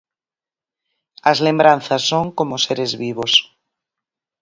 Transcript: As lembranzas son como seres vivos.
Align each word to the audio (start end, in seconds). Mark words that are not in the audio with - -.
As 1.31 1.37
lembranzas 1.47 2.03
son 2.11 2.25
como 2.37 2.55
seres 2.65 2.91
vivos. 3.03 3.33